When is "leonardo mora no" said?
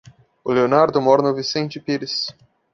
0.51-1.31